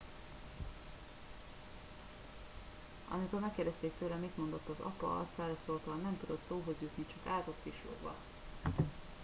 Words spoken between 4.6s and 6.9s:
az apa azt válaszolta "nem tudott szóhoz